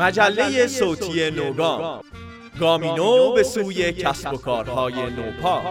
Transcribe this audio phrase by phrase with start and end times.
[0.00, 2.00] مجله صوتی نوگام.
[2.60, 5.62] گامینو به سوی کسب و کارهای نوپا.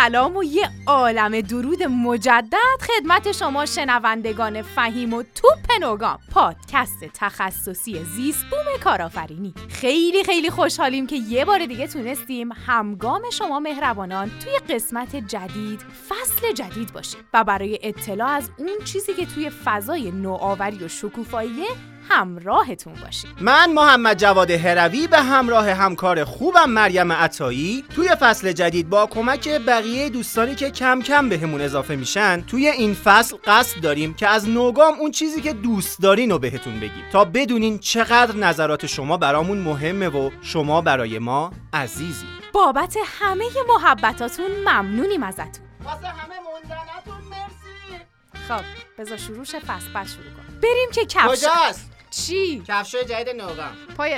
[0.00, 6.18] سلام و یه عالم درود مجدد خدمت شما شنوندگان فهیم و توپ نوگام.
[6.32, 9.54] پادکست تخصصی زیست بوم کارآفرینی.
[9.68, 16.52] خیلی خیلی خوشحالیم که یه بار دیگه تونستیم همگام شما مهربانان توی قسمت جدید فصل
[16.52, 21.66] جدید باشیم و برای اطلاع از اون چیزی که توی فضای نوآوری و شکوفاییه
[22.10, 23.30] همراهتون باشیم.
[23.40, 29.48] من محمد جواد هروی به همراه همکار خوبم مریم عطایی توی فصل جدید با کمک
[29.48, 34.48] بقیه دوستانی که کم کم بهمون اضافه میشن توی این فصل قصد داریم که از
[34.48, 39.58] نوگام اون چیزی که دوست دارین رو بهتون بگیم تا بدونین چقدر نظرات شما برامون
[39.58, 42.26] مهمه و شما برای ما عزیزی.
[42.52, 45.64] بابت همه محبتاتون ممنونیم ازتون.
[45.84, 48.04] واسه همه موندنتون مرسی.
[48.48, 48.64] خب
[48.98, 53.76] بذار شروع شه فصل بعد شروع کن بریم که کفش کجاست؟ چی؟ کفشای جدید نوگام.
[53.96, 54.14] پای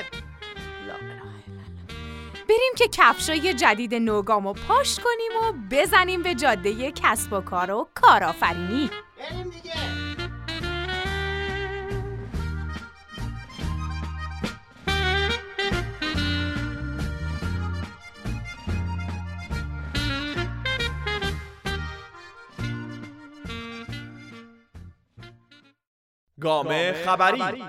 [0.87, 0.95] لا.
[2.49, 7.71] بریم که کفشای جدید نوگام رو پاش کنیم و بزنیم به جاده کسب و کار
[7.71, 8.91] و کارآفرینی.
[9.19, 9.92] بریم دیگه.
[26.43, 27.65] گام خبری.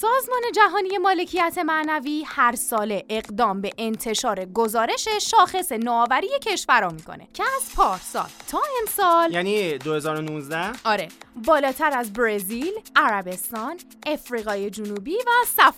[0.00, 7.42] سازمان جهانی مالکیت معنوی هر سال اقدام به انتشار گزارش شاخص نوآوری کشورها می‌کنه که
[7.56, 9.32] از پارسال تا امسال.
[9.32, 11.08] یعنی 2019 آره.
[11.46, 13.76] بالاتر از برزیل، عربستان،
[14.06, 15.74] افریقای جنوبی و صف...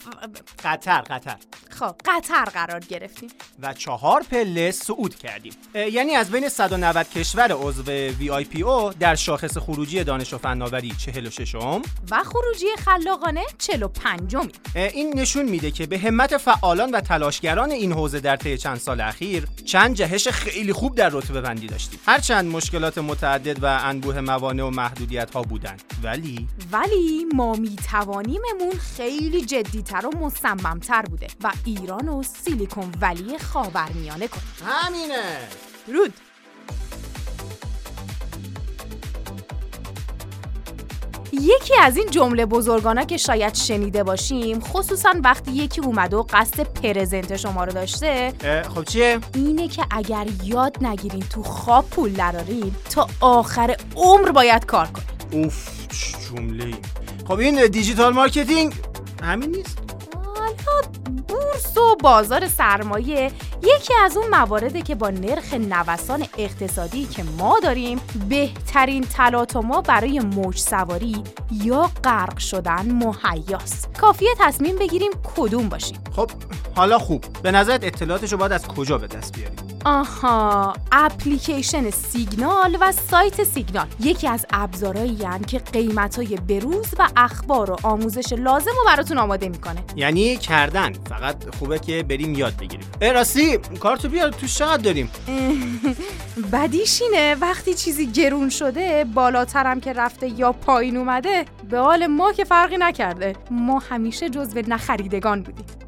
[0.65, 1.37] قطر قطر.
[1.71, 3.31] خب قطر قرار گرفتیم.
[3.63, 5.53] و چهار پله صعود کردیم.
[5.75, 7.83] یعنی از بین 190 کشور عضو
[8.67, 15.19] او در شاخص خروجی دانش و فناوری 46 م و خروجی خلاقانه 45 می این
[15.19, 19.47] نشون میده که به همت فعالان و تلاشگران این حوزه در طی چند سال اخیر
[19.65, 22.01] چند جهش خیلی خوب در رتبه بندی داشتیم.
[22.07, 25.83] هرچند مشکلات متعدد و انبوه موانع و محدودیت ها بودند.
[26.03, 33.39] ولی ولی ما می توانیممون خیلی جدیتر و مصممتر بوده و ایران و سیلیکون ولی
[33.39, 34.55] خاورمیانه کنیم.
[34.65, 35.39] همینه.
[35.87, 36.13] رود
[41.41, 46.63] یکی از این جمله بزرگانا که شاید شنیده باشیم خصوصا وقتی یکی اومده و قصد
[46.63, 48.33] پرزنت شما رو داشته
[48.75, 54.67] خب چیه؟ اینه که اگر یاد نگیرین تو خواب پول درارین تا آخر عمر باید
[54.67, 55.45] کار کنین.
[55.45, 55.69] اوف
[56.29, 56.75] جمله
[57.29, 58.75] خب این digital marketing
[59.23, 59.88] همین نیست.
[61.29, 63.33] بورس و بازار سرمایه.
[63.63, 70.21] یکی از اون مواردی که با نرخ نوسان اقتصادی که ما داریم بهترین تلاطما برای
[70.21, 73.99] موج سواری یا غرق شدن مهیاست.
[74.01, 75.99] کافیه تصمیم بگیریم کدوم باشیم.
[76.17, 76.31] خب
[76.77, 77.25] حالا خوب.
[77.43, 80.73] به نظرت اطلاعاتشو باید از کجا به دست بیاریم؟ آها.
[80.93, 83.87] اپلیکیشن سیگنال و سایت سیگنال.
[84.01, 89.49] یکی از ابزارهایی هن که قیمتای بروز و اخبار و آموزش لازم رو براتون آماده
[89.49, 89.85] می‌کنه.
[89.97, 90.93] یعنی کردن.
[90.93, 92.87] فقط خوبه که بریم یاد بگیریم.
[93.01, 94.31] اه راستی کارتو بیار.
[94.31, 95.11] تو چقدر داریم.
[96.53, 102.33] بدیش اینه وقتی چیزی گرون شده بالاترم که رفته یا پایین اومده به حال ما
[102.33, 103.37] که فرقی نکرده.
[103.51, 105.88] ما همیشه جزو نخریدگان بودیم.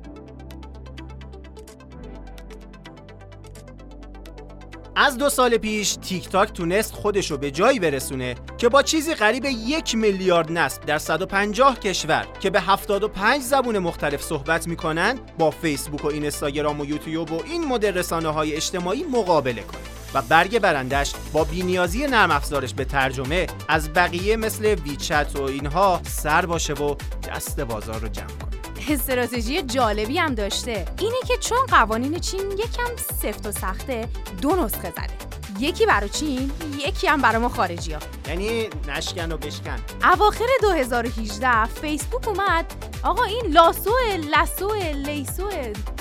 [5.02, 9.44] از دو سال پیش تیک تاک تونست خودشو به جایی برسونه که با چیزی قریب
[9.44, 16.04] یک میلیارد نصب در 150 کشور که به 75 زبون مختلف صحبت می‌کنن با فیسبوک
[16.04, 19.80] و اینستاگرام و یوتیوب و این مدل رسانه های اجتماعی مقابله کنه
[20.14, 26.00] و برگ برندش با بینیازی نرم افزارش به ترجمه از بقیه مثل ویچت و اینها
[26.04, 26.94] سر باشه و
[27.28, 28.49] دست بازار رو جمع کنه.
[28.88, 30.86] استراتژی جالبی هم داشته.
[30.98, 34.08] اینه که چون قوانین چین یکم سفت و سخته
[34.42, 35.29] دو نسخه زده.
[35.60, 36.52] یکی برای چین
[36.86, 39.76] یکی هم برای ما خارجی ها یعنی نشکن و بشکن.
[40.04, 42.72] اواخر 2018 فیسبوک اومد
[43.02, 43.90] آقا این لاسو
[44.36, 45.50] لسو لیسو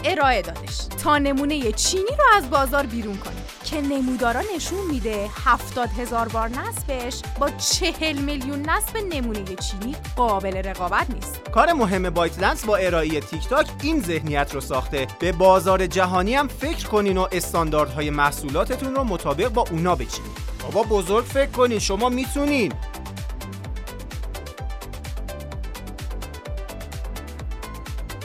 [0.04, 0.78] ارائه دادش.
[1.04, 3.34] تا نمونه چینی رو از بازار بیرون کنه
[3.64, 10.58] که نمودارا نشون میده 70 هزار بار نصبش با 40 میلیون نصب نمونه چینی قابل
[10.58, 11.42] رقابت نیست.
[11.52, 15.08] کار مهم بایتلنس با ارائه تیک تاک این ذهنیت رو ساخته.
[15.20, 20.32] به بازار جهانی هم فکر کنین و استانداردهای محصولاتتون رو مطابق با اونا بچینین
[20.62, 22.74] بابا بزرگ فکر کنین شما می‌تونین.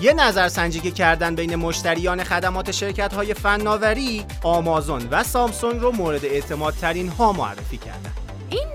[0.00, 6.24] یه نظرسنجی که کردن بین مشتریان خدمات شرکت های فناوری آمازون و سامسونگ رو مورد
[6.24, 8.12] اعتماد ترین ها معرفی کردن.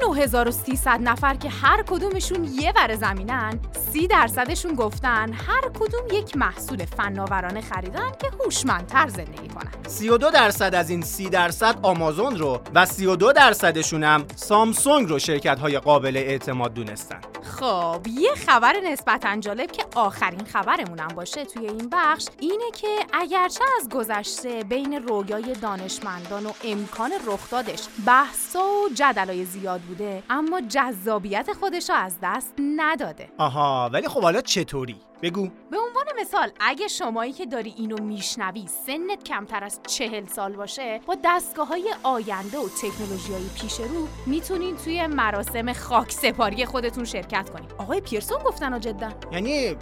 [0.09, 3.59] 9300 نفر که هر کدومشون یه ور زمینن
[3.91, 9.71] 30 درصدشون گفتن هر کدوم یک محصول فناورانه خریدن که هوشمندتر زندگی کنن.
[9.87, 15.59] 32 درصد از این 30 درصد آمازون رو و 32 درصدشون هم سامسونگ رو شرکت
[15.59, 17.19] های قابل اعتماد دونستن.
[17.43, 23.63] خب یه خبر نسبتا جالب که آخرین خبرمونم باشه توی این بخش اینه که اگرچه
[23.79, 31.49] از گذشته بین رویای دانشمندان و امکان رخدادش بحثا و جدلای زیاد بوده اما جذابیت
[31.59, 33.29] خودش رو از دست نداده.
[33.37, 35.41] آها ولی خب حالا چطوری؟ بگو.
[35.71, 40.99] به عنوان مثال اگه شمایی که داری اینو میشنوی سنت کمتر از چهل سال باشه
[41.05, 47.05] با دستگاه های آینده و تکنولوژی های پیش رو می‌تونین توی مراسم خاک سپاری خودتون
[47.05, 49.09] شرکت کنین آقای پیرسون گفتن و جدا.
[49.31, 49.75] یعنی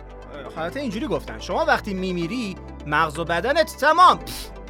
[0.55, 1.39] حالت اینجوری گفتن.
[1.39, 2.55] شما وقتی میمیری
[2.87, 4.19] مغز و بدنت تمام.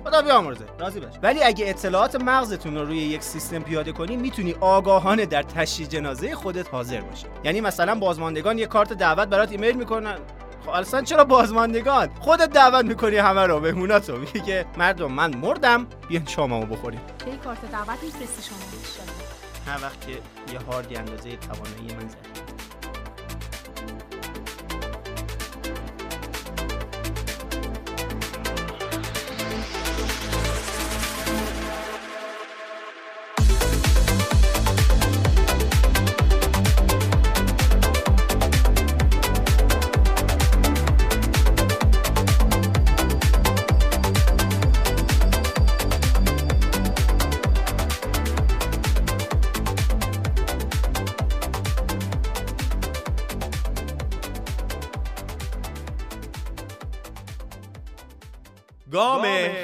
[0.08, 0.66] خدا بیامرزه.
[0.80, 1.14] راضی باش.
[1.22, 6.36] ولی اگه اطلاعات مغزتون رو روی یک سیستم پیاده کنی می‌تونی آگاهانه در تشییع جنازه
[6.36, 7.26] خودت حاضر باشی.
[7.44, 10.18] یعنی مثلا بازماندگان یه کارت دعوت برات ایمیل می‌کنن.
[10.66, 15.88] خب اصلا چرا بازماندگان؟ خودت دعوت می‌کنی همه رو مهموناتو میگه که مردم من مردم
[16.10, 17.02] بیان شاممو بخوریم.
[17.26, 18.58] کی کارت دعوت میفرستی شما؟
[19.74, 20.12] هر وقت که
[20.54, 22.47] یه هاردی اندازه توانایی من زد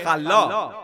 [0.04, 0.84] خلاق.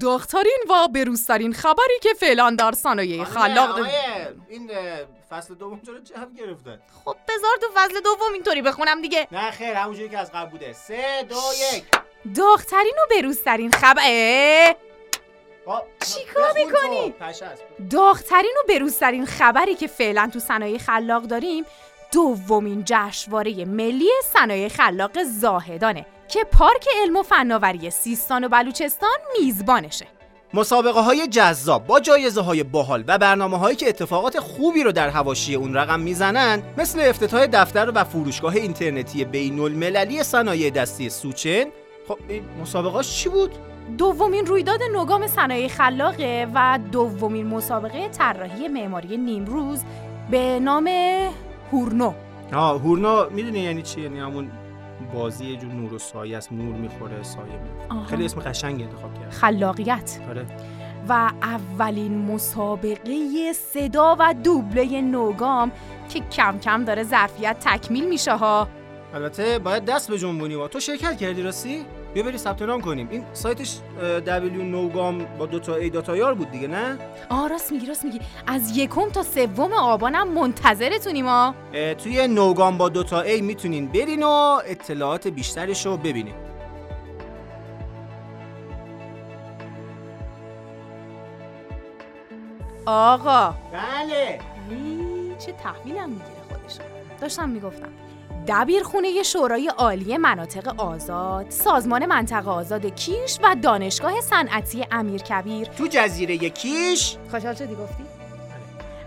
[0.00, 3.80] دخترین و بروزترین خبری که فعلا در صنایع خلاق
[4.48, 4.70] این
[5.30, 9.28] فصل دوم چرا جو گرفته خب بذار تو فصل دوم اینطوری بخونم دیگه.
[9.32, 10.72] نه خیر همونجوری که از قبل بوده.
[10.72, 11.36] سه دو
[11.74, 11.84] یک.
[12.36, 14.76] دخترین و بروزترین خبر
[15.66, 16.52] خب، چیکار.
[16.54, 17.14] می‌کنی؟
[17.90, 21.66] داغترین و بروزترین خبری که فعلا تو صنایع خلاق داریم
[22.12, 30.06] دومین جشنواره ملی صنایع خلاق زاهدانه که پارک علم و فناوری سیستان و بلوچستان میزبانشه.
[30.54, 35.08] مسابقه های جذاب با جایزه های باحال و برنامه هایی که اتفاقات خوبی رو در
[35.08, 41.64] حواشی اون رقم می‌زنن مثل افتتاح دفتر و فروشگاه اینترنتی بین المللی صنایع دستی سوچن
[42.08, 43.50] خب این مسابقاش چی بود؟
[43.98, 49.80] دومین رویداد نوگام صنایع خلاقه و دومین مسابقه طراحی معماری نیمروز
[50.30, 50.90] به نام
[51.72, 52.12] هورنو
[52.54, 54.50] آه هورنا می‌دونی یعنی چی یعنی همون
[55.14, 58.06] بازی یه جور نور و سایه است نور می‌خوره سایه می‌خوره.
[58.06, 60.18] خیلی اسم قشنگی انتخاب کرد خلاقیت.
[60.28, 60.46] آره.
[61.08, 65.72] و اولین مسابقه صدا و دوبله نوگام
[66.08, 68.68] که کم کم داره ظرفیت تکمیل میشه ها.
[69.14, 73.08] البته باید دست به جنبونی و تو شرکت کردی راستی؟ بیا بری ثبت نام کنیم.
[73.10, 73.78] این سایتش
[74.26, 76.98] دبلیو نوگام با دو تا ای داتا یار بود دیگه نه؟
[77.28, 78.20] آه راست میگی راست میگی.
[78.46, 83.88] از یکم تا سوم آبانم منتظرتونیم ها اه، توی نوگام با دو تا ای می‌تونین
[83.88, 86.34] برین و اطلاعات بیشترش رو ببینین.
[92.86, 93.54] آقا.
[93.72, 94.38] بله.
[95.38, 96.82] چه تحویلم می‌گیره خودشو
[97.20, 97.88] داشتم می‌گفتم.
[98.48, 106.50] دبیرخونه شورای عالی مناطق آزاد، سازمان منطقه آزاد کیش و دانشگاه صنعتی امیرکبیر تو جزیره
[106.50, 108.04] کیش خوشحال شدی گفتی؟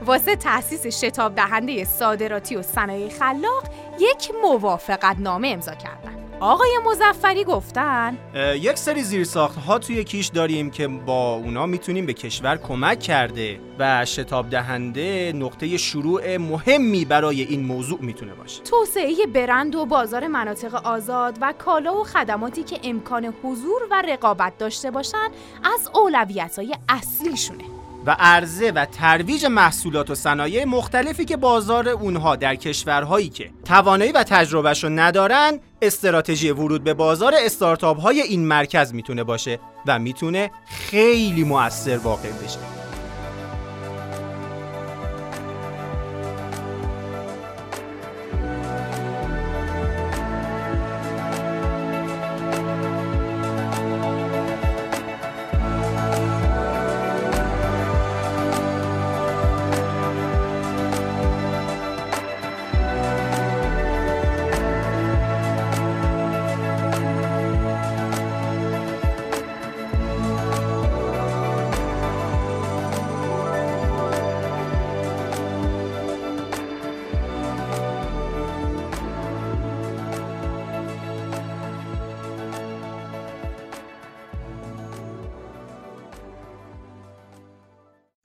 [0.06, 3.63] واسه تأسیس شتاب دهنده صادراتی و صنایع خلاق
[4.00, 6.23] یک موافقت نامه امضا کردن.
[6.44, 8.18] آقای مزفری گفتن.
[8.56, 13.60] یک سری زیرساخت ها توی کیش داریم که با اونا می‌تونیم به کشور کمک کرده
[13.80, 18.64] و شتاب دهنده نقطه شروع مهمی برای این موضوع می‌تونه باشه.
[18.64, 24.58] توسعه برند و بازار مناطق آزاد و کالا و خدماتی که امکان حضور و رقابت
[24.58, 25.28] داشته باشن
[25.64, 27.64] از اولویت های اصلیشونه.
[28.05, 34.12] و عرضه و ترویج محصولات و صنایع مختلفی که بازار اونها در کشورهایی که توانایی
[34.12, 40.51] و تجربهشو ندارن استراتژی ورود به بازار استارتاپ های این مرکز می‌تونه باشه و می‌تونه
[40.65, 42.83] خیلی مؤثر واقع بشه.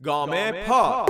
[0.08, 1.08] گام پاک.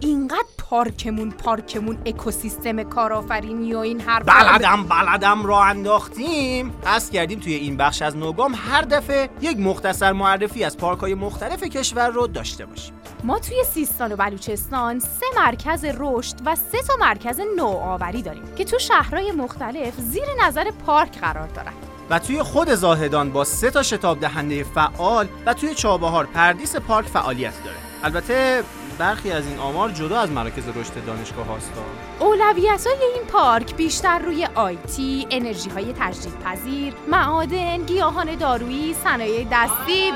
[0.00, 6.70] اینقدر پارکمون پارکمون اکوسیستم کارآفرینی و این هر بلدم بلدم را انداختیم.
[6.82, 11.14] پس کردیم توی این بخش از نوگام هر دفعه یک مختصر معرفی از پارک های
[11.14, 12.99] مختلف کشور رو داشته باشیم.
[13.24, 18.64] ما توی سیستان و بلوچستان سه مرکز رشد و سه تا مرکز نوآوری داریم که
[18.64, 21.72] تو شهرهای مختلف زیر نظر پارک قرار دارن.
[22.10, 27.06] و توی خود زاهدان با سه تا شتاب دهنده فعال و توی چابهار پردیس پارک
[27.06, 27.76] فعالیت داره.
[28.04, 28.62] البته
[28.98, 31.72] برخی از این آمار جدا از مراکز رشد دانشگاه هاست.
[32.20, 39.46] اولویت های این پارک بیشتر روی آیتی، انرژی های تجدید پذیر، معادن، گیاهان دارویی، صنایع
[39.52, 40.12] دستی.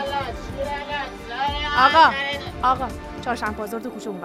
[1.78, 2.10] آقا
[2.64, 2.88] آقا
[3.24, 4.20] چهارشنبه بازار تو کوچه اون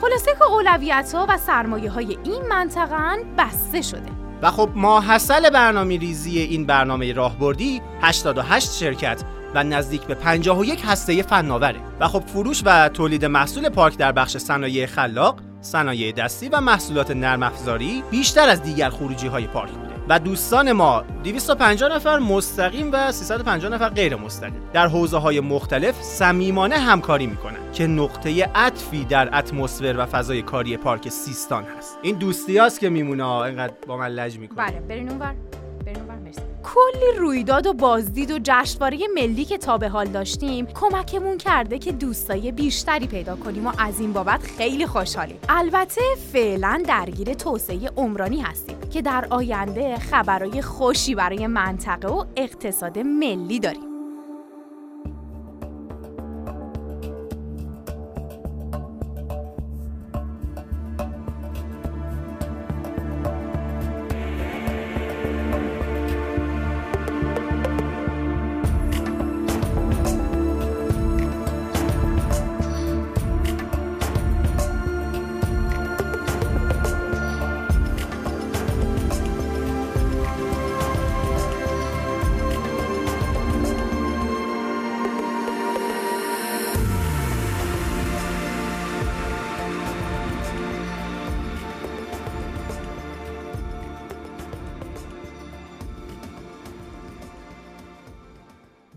[0.00, 4.10] خلاصه که اولویت ها و سرمایه های این منطقه بسته شده.
[4.42, 9.22] و خب ماحصل برنامه ریزی این برنامه راهبردی 88 شرکت
[9.54, 11.80] و نزدیک به 51 هسته فناوره.
[12.00, 17.10] و خب فروش و تولید محصول پارک در بخش صنایع خلاق، صنایع دستی و محصولات
[17.10, 19.87] نرم افزاری بیشتر از دیگر خروجی های پارک.
[20.08, 24.62] و دوستان ما 250 نفر مستقیم و 350 نفر غیر مستقیم.
[24.72, 30.76] در حوزه های مختلف صمیمانه همکاری می‌کنن که نقطه عطفی در اتمسفر و فضای کاری
[30.76, 31.98] پارک سیستان هست.
[32.02, 34.66] این دوستی هست که میمونه اینقدر با من لج می‌کنه.
[34.66, 35.34] بله برین اونور.
[35.34, 35.57] مرسی
[36.74, 41.92] کلی رویداد و بازدید و جشنواره ملی که تا به حال داشتیم کمکمون کرده که
[41.92, 45.38] دوستای بیشتری پیدا کنیم و از این بابت خیلی خوشحالیم.
[45.48, 46.00] البته
[46.32, 53.60] فعلا درگیر توسعه عمرانی هستیم که در آینده خبرای خوشی برای منطقه و اقتصاد ملی
[53.60, 53.87] داریم.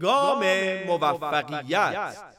[0.02, 0.44] گام
[0.88, 2.31] موفقیت.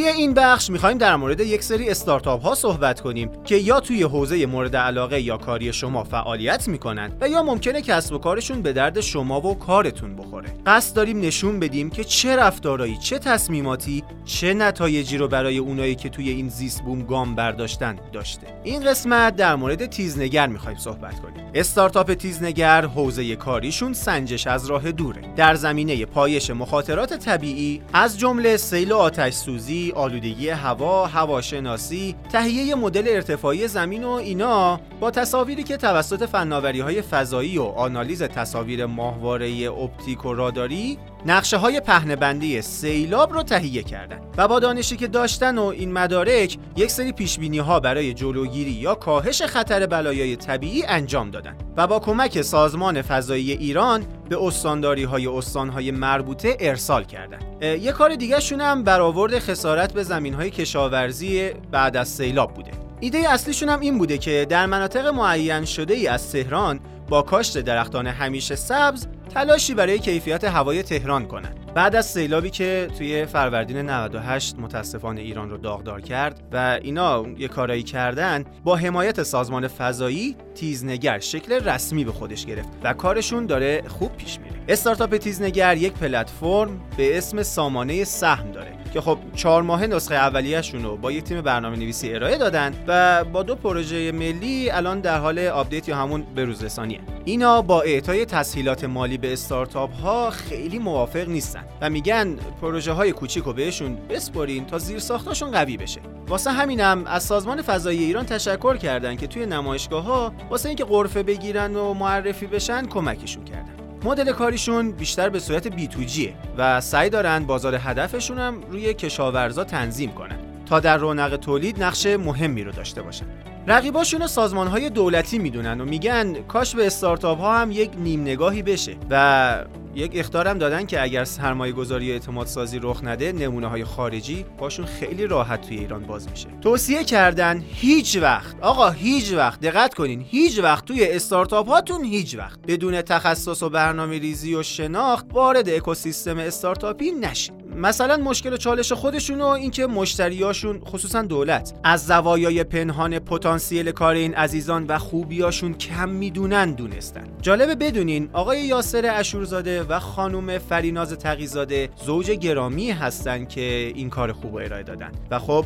[0.00, 4.02] توی این بخش می‌خوایم در مورد یک سری استارتاپ ها صحبت کنیم که یا توی
[4.02, 8.72] حوزه مورد علاقه یا کاری شما فعالیت می‌کنن و یا ممکنه کسب و کارشون به
[8.72, 10.48] درد شما و کارتون بخوره.
[10.66, 16.08] قصد داریم نشون بدیم که چه رفتارهایی، چه تصمیماتی، چه نتایجی رو برای اونایی که
[16.08, 18.46] توی این زیست بوم گام برداشتن داشته.
[18.64, 21.50] این قسمت در مورد تیزنگر می‌خوایم صحبت کنیم.
[21.54, 25.34] استارتاپ تیزنگر حوزه کاریشون سنجش از راه دوره.
[25.36, 33.04] در زمینه پایش مخاطرات طبیعی از جمله سیل آتش سوزی آلودگی هوا، هواشناسی، تهیه مدل
[33.08, 39.70] ارتفاعی زمین و اینا با تصاویری که توسط فناوری های فضایی و آنالیز تصاویر ماهواره
[39.70, 45.58] اپتیک و راداری نقشه های پهنه سیلاب رو تهیه کردن و با دانشی که داشتن
[45.58, 51.30] و این مدارک یک سری پیش ها برای جلوگیری یا کاهش خطر بلایای طبیعی انجام
[51.30, 57.38] دادن و با کمک سازمان فضایی ایران به استانداری های استان های مربوطه ارسال کردن.
[57.62, 62.70] یک کار دیگه شون هم برآورد خسارت به زمین های کشاورزی بعد از سیلاب بوده.
[63.00, 67.58] ایده اصلیشون هم این بوده که در مناطق معین شده ای از تهران با کاشت
[67.58, 71.60] درختان همیشه سبز تلاشی برای کیفیت هوای تهران کنند.
[71.74, 77.48] بعد از سیلابی که توی فروردین 98 متاسفانه ایران رو داغدار کرد و اینا یه
[77.48, 83.82] کارایی کردن با حمایت سازمان فضایی تیزنگر شکل رسمی به خودش گرفت و کارشون داره
[83.88, 89.62] خوب پیش میره استارتاپ تیزنگر یک پلتفرم به اسم سامانه سهم داره که خب چهار
[89.62, 94.12] ماه نسخه اولیه‌شون رو با یک تیم برنامه نویسی ارائه دادن و با دو پروژه
[94.12, 99.94] ملی الان در حال update یا همون بروزرسانیه اینا با اعطای تسهیلات مالی به استارتاپ
[99.94, 105.50] ها خیلی موافق نیستن و میگن پروژه های کوچیک رو بهشون بسپرین تا زیر ساختاشون
[105.50, 106.00] قوی بشه.
[106.28, 111.22] واسه همینم از سازمان فضایی ایران تشکر کردن که توی نمایشگاه ها واسه اینکه قرفه
[111.22, 113.79] بگیرن و معرفی بشن کمکشون کردن.
[114.04, 118.94] مدل کاریشون بیشتر به صورت بی تو جیه و سعی دارن بازار هدفشون هم روی
[118.94, 123.26] کشاورزا تنظیم کنن تا در رونق تولید نقش مهمی رو داشته باشن.
[123.70, 128.62] رقیباشون سازمان های دولتی می‌دونن و میگن کاش به استارتاپ ها هم یک نیم نگاهی
[128.62, 133.84] بشه و یک اختارم دادن که اگر سرمایه گذاری اعتماد سازی رخ نده نمونه های
[133.84, 136.48] خارجی باشون خیلی راحت توی ایران باز میشه.
[136.60, 142.36] توصیه کردن هیچ وقت آقا هیچ وقت دقت کنین هیچ وقت توی استارتاپ هاتون هیچ
[142.36, 147.59] وقت بدون تخصص و برنامه ریزی و شناخت وارد اکوسیستم استارتاپی نشین.
[147.76, 151.72] مثلا مشکل چالش خودشون و اینکه مشتریاشون خصوصا دولت.
[151.84, 157.24] از زوایای پنهان پتانسیل کار این عزیزان و خوبیاشون کم می‌دونن دونستن.
[157.42, 164.32] جالبه بدونین آقای یاسر اشورزاده و خانم فریناز تقیزاده زوج گرامی هستن که این کار
[164.32, 165.12] خوب ارائه دادن.
[165.30, 165.64] و خب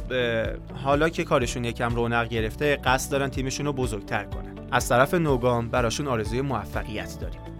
[0.84, 4.54] حالا که کارشون یکم رونق گرفته قصد دارن تیمشون رو بزرگتر کنن.
[4.72, 7.53] از طرف نوگام براشون آرزوی موفقیت داریم.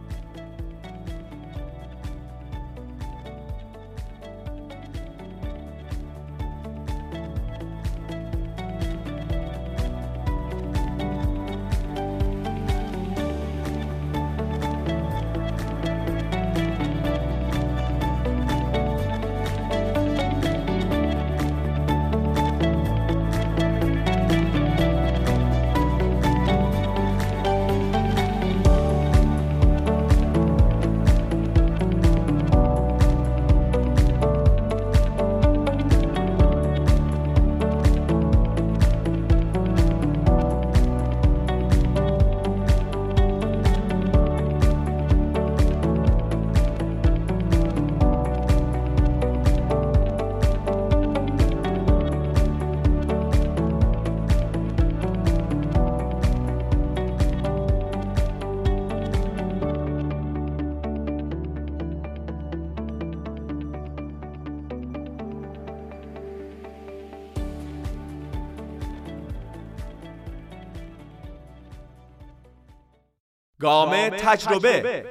[74.18, 75.05] تجربه.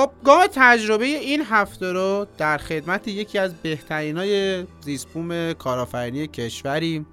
[0.00, 7.06] خب گام تجربه این هفته رو در خدمت یکی از بهترین های زیسپوم کارآفرینی کشوری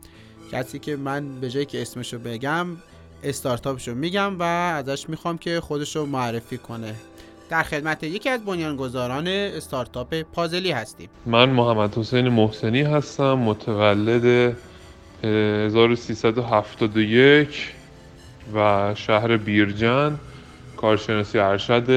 [0.52, 2.68] کسی که من به جایی که اسمشو بگم
[3.24, 6.96] استارتاپشو میگم و ازش می‌خوام که خودشو معرفی کنه.
[7.50, 11.10] در خدمت یکی از بنیانگذاران استارتاپ پازلی هستیم.
[11.26, 14.56] من محمد حسین محسنی هستم متولد
[15.24, 17.74] 1371
[18.56, 20.20] و شهر بیرجن
[20.78, 21.92] کارشناسی ارشد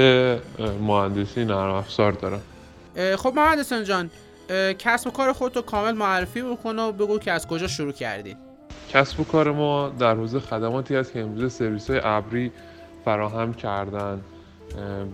[0.80, 2.40] مهندسی نرم افزار دارم.
[3.16, 4.10] خب محمد حسین جان
[4.78, 8.36] کسب و کار خودتو کامل معرفی بکن و بگو که از کجا شروع کردی.
[8.92, 12.52] کسب و کار ما در حوزه خدماتی است که امروزه سرویس های ابری
[13.04, 14.20] فراهم کردن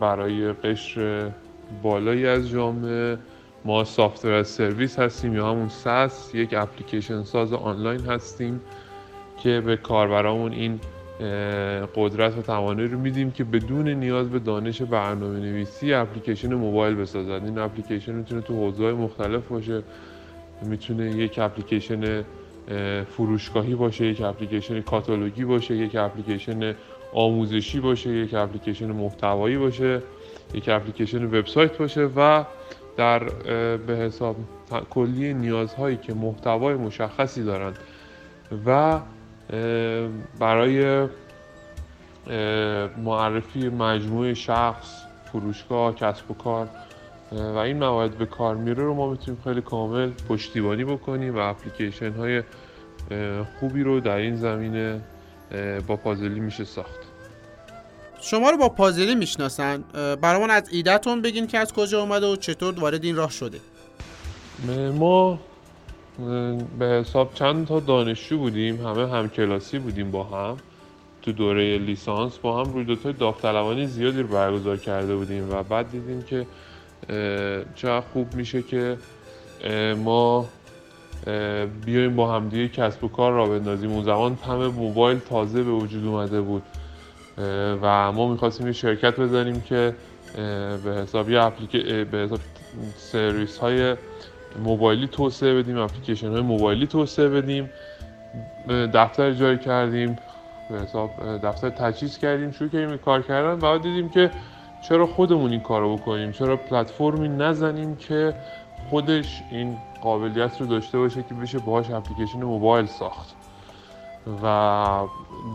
[0.00, 1.30] برای قشر
[1.82, 3.18] بالایی از جامعه.
[3.64, 8.60] ما software service هستیم یا همون SaaS یک اپلیکیشن ساز آنلاین هستیم
[9.42, 10.80] که به کاربرامون این
[11.94, 17.44] قدرت و توانایی رو میدیم که بدون نیاز به دانش برنامه نویسی اپلیکیشن موبایل بسازد
[17.44, 19.82] این اپلیکیشن می‌تونه تو حوزه مختلف باشه.
[20.62, 22.24] می‌تونه یک اپلیکیشن
[23.10, 26.74] فروشگاهی باشه یک اپلیکیشن کاتالوگی باشه یک اپلیکیشن
[27.12, 30.02] آموزشی باشه یک اپلیکیشن محتوایی باشه
[30.54, 32.44] یک اپلیکیشن وبسایت باشه و
[32.96, 33.18] در
[33.76, 34.36] به حساب
[34.90, 37.78] کلی نیازهایی که محتوای مشخصی دارند
[38.66, 39.00] و
[40.38, 41.08] برای
[42.96, 46.68] معرفی مجموعه شخص فروشگاه کسب و کار
[47.32, 52.12] و این موارد به کار میره رو ما می‌تونیم خیلی کامل پشتیبانی بکنیم و اپلیکیشن
[52.12, 52.42] های
[53.60, 55.00] خوبی رو در این زمینه
[55.86, 57.00] با پازلی میشه ساخت.
[58.20, 59.84] شما رو با پازلی می‌شناسن.
[60.20, 63.58] برامون از ایدهتون بگین که از کجا اومده و چطور وارد این راه شده.
[64.94, 65.38] ما
[66.78, 70.56] به حساب چند تا دانشجو بودیم همه هم کلاسی بودیم با هم.
[71.22, 76.22] تو دوره لیسانس با هم رویدادهای داوطلبانه زیادی رو برگزار کرده بودیم و بعد دیدیم
[76.22, 76.46] که
[77.74, 78.98] چقدر خوب میشه که
[79.96, 80.46] ما
[81.86, 83.90] بیایم با همدیگه کسب و کار را بندازیم.
[83.90, 86.62] اون زمان همه موبایل تازه به وجود اومده بود
[87.82, 89.94] و ما می‌خواستیم یه شرکت بزنیم که
[90.84, 91.50] به حساب یه
[92.04, 92.40] به حساب
[92.96, 93.96] سرویس های
[94.64, 97.70] موبایلی توسعه بدیم اپلیکیشن های موبایلی توسعه بدیم
[98.68, 100.18] دفتر اجاره کردیم
[100.70, 101.10] به حساب
[101.42, 104.30] دفتر تجهیز کردیم شروع کردیم کار کردن بعد دیدیم که
[104.88, 108.34] چرا خودمون این کارو بکنیم چرا پلتفرمی نزنیم که
[108.90, 113.34] خودش این قابلیت رو داشته باشه که بشه باهاش اپلیکیشن موبایل ساخت.
[114.42, 115.06] و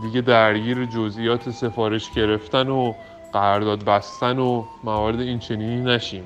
[0.02, 2.92] دیگه درگیر جزئیات سفارش گرفتن و
[3.32, 6.24] قرارداد بستن و موارد این چنینی نشیم.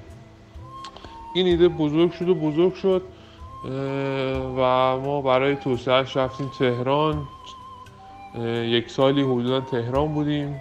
[1.37, 3.03] این ایده بزرگ شد و بزرگ شد
[4.57, 4.61] و
[4.97, 7.23] ما برای توسعهش رفتیم تهران.
[8.65, 10.61] یک سالی حدودا تهران بودیم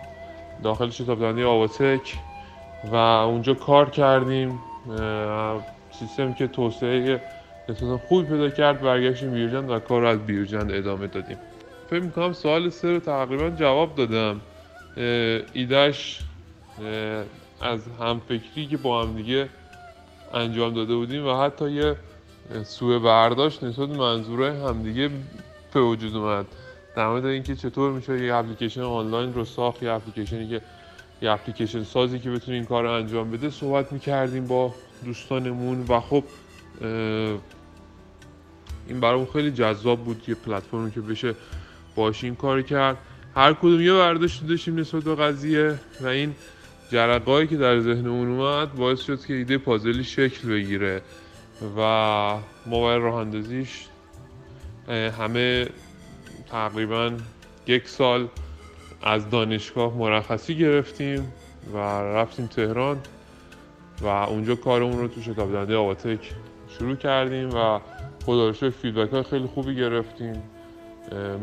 [0.63, 2.17] داخل شتابدنده آواتک
[2.91, 4.59] و اونجا کار کردیم.
[5.91, 7.21] سیستم که توسعه
[7.69, 11.37] احساسا خوبی پیدا کرد برگشتیم بیرجند و کار رو از بیرجند ادامه دادیم.
[11.89, 14.41] فکر می‌کنم سوال سه رو تقریبا جواب دادم.
[15.53, 16.19] ایدهش
[17.61, 19.49] از همفکری که با هم دیگه
[20.33, 21.95] انجام داده بودیم و حتی یه
[22.63, 25.09] سوء برداشت نسبت منظوره همدیگه
[25.73, 26.45] به وجود اومد.
[26.95, 30.61] در مورد اینکه چطور میشه یه اپلیکیشن آنلاین رو ساخت یه اپلیکیشنی که
[31.21, 34.73] یه اپلیکیشن سازی که بتونه این کار انجام بده صحبت می‌کردیم با
[35.05, 36.23] دوستانمون و خب
[38.87, 41.35] این برامون خیلی جذاب بود یه پلتفرمی که بشه
[41.95, 42.97] باش این کار کرد.
[43.35, 46.35] هر کدوم یه برداشت داشتیم نسبت به قضیه و این
[46.91, 51.01] جرقایی که در ذهنمون اومد باعث شد که ایده پازلی شکل بگیره
[51.77, 51.81] و
[52.65, 53.87] ما برای راه اندازیش
[55.19, 55.67] همه
[56.51, 57.11] تقریبا
[57.67, 58.27] یک سال
[59.03, 61.33] از دانشگاه مرخصی گرفتیم
[61.73, 62.97] و رفتیم تهران
[64.01, 66.33] و اونجا کارمون رو تو شتاب دنده آواتک
[66.79, 67.79] شروع کردیم و
[68.25, 70.43] خدا فیدبک های خیلی خوبی گرفتیم.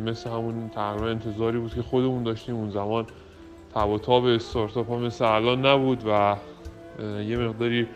[0.06, 2.54] مثل همون تقریبا انتظاری بود که خودمون داشتیم.
[2.54, 3.06] اون زمان
[3.74, 6.36] تب و تاب استارتاپ ها مثل الان نبود و
[7.22, 7.86] یه مقداری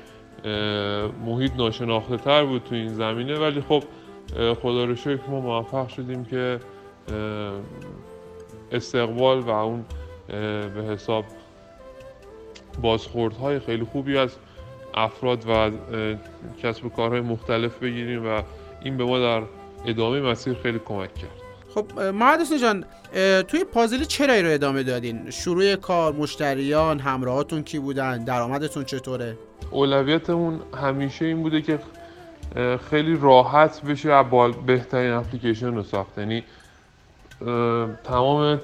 [1.27, 3.39] محیط ناشناخته تر بود تو این زمینه.
[3.39, 3.83] ولی خب
[4.63, 6.61] خدا رو شکر ما موفق شدیم که
[8.73, 9.85] استقبال و اون
[10.75, 11.25] به حساب
[12.83, 14.37] بازخوردهای خیلی خوبی از
[14.95, 15.71] افراد و
[16.63, 18.43] کسب و کارهای مختلف بگیریم و
[18.83, 19.43] این به ما در
[19.87, 21.46] ادامه مسیر خیلی کمک کرد.
[21.77, 22.85] خب محمد جان
[23.43, 29.39] توی پازلی چرا رو ادامه دادین؟ شروع کار مشتریان همراهاتون کی بودن؟ درآمدتون چطوره؟
[29.71, 31.79] اولویتمون همیشه این بوده که
[32.91, 34.25] خیلی راحت بشه
[34.67, 36.19] بهترین اپلیکیشن رو ساخت.
[36.19, 36.45] یعنی
[38.05, 38.61] تمام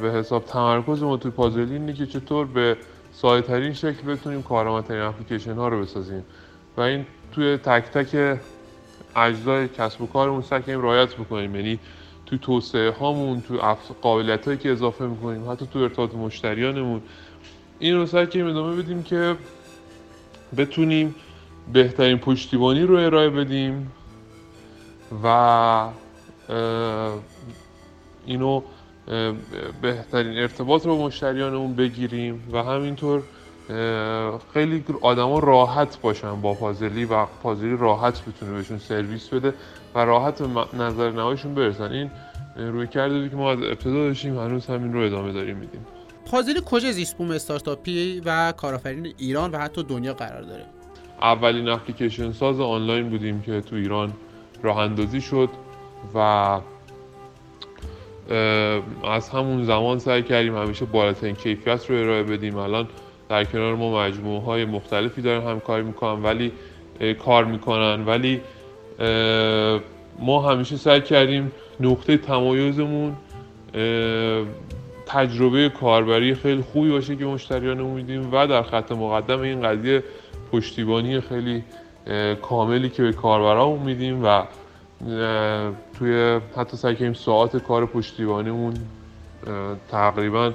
[0.00, 2.76] به حساب تمرکز ما توی پازلی اینه که چطور به
[3.12, 6.24] سایه ترین شکل بتونیم کارآمدترین اپلیکیشن ها رو بسازیم.
[6.76, 8.40] و این توی تک تک
[9.16, 11.56] اجزای کسب و کارمون سعی کنیم رعایت بکنیم.
[11.56, 11.78] یعنی
[12.26, 13.58] توی توسعه هامون توی
[14.02, 17.02] قابلیت هایی که اضافه می‌کنیم حتی توی ارتباط مشتریانمون.
[17.78, 19.36] این رو سعی کنیم ادامه بدیم که
[20.56, 21.14] بتونیم
[21.72, 23.92] بهترین پشتیبانی رو ارائه بدیم
[25.24, 25.88] و
[28.26, 28.62] اینو
[29.82, 33.22] بهترین ارتباط رو با مشتریانمون بگیریم و همینطور
[34.54, 39.54] خیلی آدما راحت باشن با پازلی و پازلی راحت بتونه بهشون سرویس بده.
[39.96, 41.92] و راحت به نظر نهاییشون برسن.
[41.92, 42.10] این
[42.56, 45.86] روی کرده که ما از ابتدا داشتیم هنوز همین رو ادامه داریم میدیم.
[46.30, 50.64] پازلی کجا زیست بوم استارتاپی و کارآفرین ایران و حتی دنیا قرار داره؟
[51.22, 54.12] اولین اپلیکیشن ساز آنلاین بودیم که تو ایران
[54.62, 55.48] راه اندازی شد
[56.14, 56.18] و
[59.04, 62.56] از همون زمان سعی کردیم همیشه بالاترین کیفیت رو ارائه بدیم.
[62.56, 62.88] الان
[63.28, 66.52] در کنار ما مجموعه های مختلفی دارن همکاری می‌کنن ولی
[67.24, 68.04] کار می‌کنن.
[68.06, 68.40] ولی
[70.18, 73.16] ما همیشه سعی کردیم نقطه تمایزمون
[75.06, 80.04] تجربه کاربری خیلی خوبی باشه که مشتریان میدیم و در خط مقدم این قضیه
[80.52, 81.64] پشتیبانی خیلی
[82.42, 84.42] کاملی که به کاربرامون میدیم و
[85.98, 88.74] توی حتی سعی کنیم ساعت کار پشتیبانیمون
[89.90, 90.52] تقریبا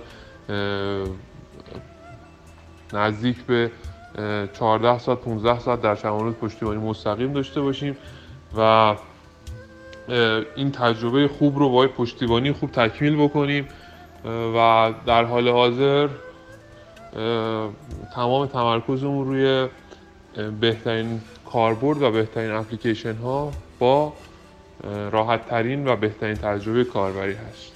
[2.94, 3.72] نزدیک به
[4.54, 7.98] 14 ساعت 15 ساعت در چند پشتیبانی مستقیم داشته باشیم.
[8.58, 8.96] و
[10.56, 13.68] این تجربه خوب رو با پشتیبانی خوب تکمیل بکنیم
[14.26, 16.10] و در حال حاضر
[18.16, 19.68] تمام تمرکزمون روی
[20.62, 24.14] بهترین کاربرد و بهترین اپلیکیشن ها با
[25.12, 27.72] راحت ترین و بهترین تجربه کاربری هست.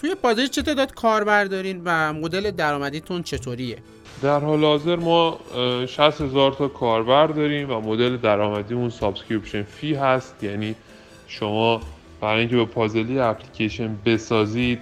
[0.00, 3.78] توی پادش چه تعداد کاربر دارین و مدل درآمدیتون چطوریه؟
[4.22, 5.38] در حال حاضر ما
[5.86, 10.44] 60 هزار تا کاربر داریم و مدل درآمدیمون subscription fee هست.
[10.44, 10.74] یعنی
[11.26, 11.80] شما
[12.20, 14.78] برای اینکه به پازلی اپلیکیشن بسازید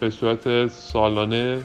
[0.00, 1.58] به صورت سالانه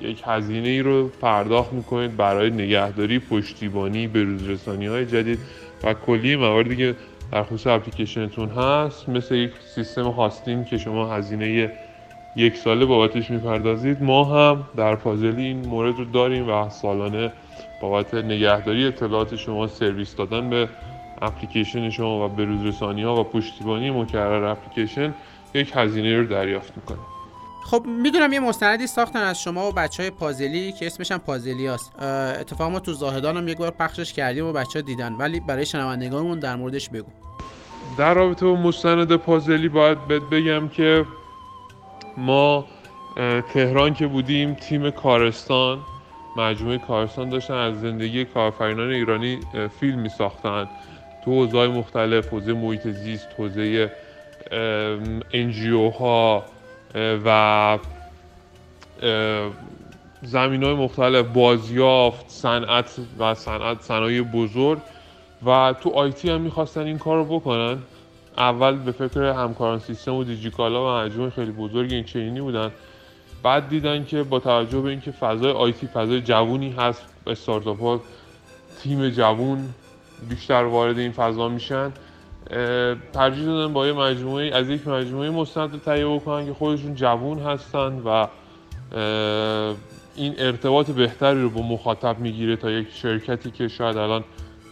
[0.00, 5.38] یک هزینه ای رو پرداخت می‌کنید برای نگهداری پشتیبانی به روزرسانی های جدید
[5.84, 6.94] و کلی مواردی که
[7.32, 11.72] در خصوص اپلیکیشنتون هست مثل یک سیستم hosting که شما هزینه
[12.36, 14.02] یک ساله بابتش می‌پردازید.
[14.02, 17.32] ما هم در پازلی این مورد رو داریم و سالانه
[17.82, 20.68] بابت نگهداری اطلاعات شما سرویس دادن به
[21.22, 25.14] اپلیکیشن شما و به روزرسانی ها و پشتیبانی مکرر اپلیکیشن
[25.54, 26.98] یک هزینه رو دریافت می‌کنه.
[27.64, 31.66] خب می‌دونم یه مستندی ساختن از شما و بچه های پازلی که اسمش هم پازلی
[31.66, 32.02] هست
[32.40, 35.12] اتفاقا ما تو زاهدان هم یک بار پخشش کردیم و بچه ها دیدن.
[35.12, 37.08] ولی برای شنوندگانمون در موردش بگو.
[37.98, 41.04] در رابطه با مستند پازلی باید بگم که
[42.16, 42.66] ما
[43.52, 45.78] تهران که بودیم تیم کارستان
[46.36, 49.40] مجموعه کارستان داشتن از زندگی کارفرینان ایرانی
[49.80, 50.68] فیلم می ساختن
[51.24, 53.92] تو حوزه مختلف حوزه محیط زیست حوزه
[55.32, 56.44] انجیو ها
[57.24, 57.78] و
[60.22, 64.78] زمین های مختلف بازیافت صنعت و صنعت صنایع بزرگ.
[65.46, 67.78] و تو آیتی هم می‌خواستن این کار رو بکنن.
[68.38, 72.70] اول به فکر همکاران سیستم و دیجیکالا و مجموعه خیلی بزرگ این چینی بودن.
[73.42, 78.00] بعد دیدن که با توجه به اینکه فضای آیتی فضای جوونی هست استارتاپ ها
[78.82, 79.68] تیم جوون
[80.28, 81.92] بیشتر وارد این فضا میشن
[83.12, 88.02] ترجیح دادن با یه مجموعه از یک مجموعه مستند تهیه بکنن که خودشون جوون هستن
[88.04, 88.26] و
[90.16, 94.24] این ارتباط بهتری رو با مخاطب می‌گیره تا یک شرکتی که شاید الان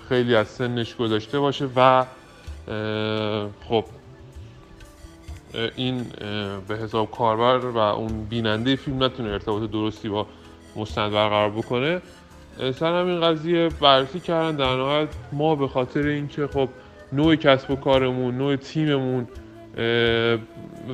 [0.08, 2.04] خیلی از سنش گذاشته باشه و
[3.68, 3.84] خب.
[5.76, 6.06] این
[6.68, 10.26] به حساب کاربر و اون بیننده فیلم نتونه ارتباط درستی با
[10.76, 12.00] مستند برقرار بکنه.
[12.74, 14.56] سر همین قضیه بررسی کردن.
[14.56, 16.68] در نهایت ما به خاطر اینکه خب
[17.12, 19.28] نوع کسب و کارمون نوع تیممون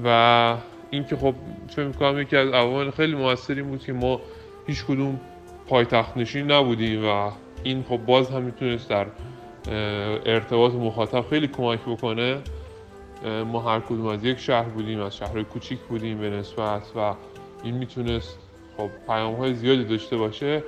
[0.04, 0.56] و
[0.90, 1.34] اینکه خب
[1.68, 4.20] چه می‌کنم یکی از عوامل خیلی موثری بود که ما
[4.66, 5.20] هیچ کدوم
[5.68, 7.30] پایتخت نشین نبودیم و
[7.62, 9.06] این خب باز هم می‌تونست در
[9.66, 12.38] ارتباط مخاطب خیلی کمک بکنه.
[13.46, 17.14] ما هر کدوم از یک شهر بودیم از شهرهای کوچیک بودیم به نسبت و
[17.64, 18.38] این می‌تونست
[18.76, 20.62] خب پیام های زیادی داشته باشه.